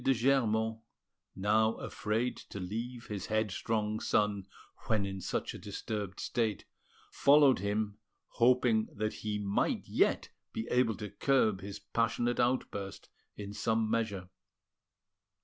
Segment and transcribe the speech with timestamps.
[0.03, 0.79] de Germont,
[1.35, 4.47] now afraid to leave his headstrong son
[4.87, 6.65] when in such a disturbed state,
[7.11, 13.53] followed him, hoping that he might yet be able to curb his passionate outburst in
[13.53, 14.27] some measure.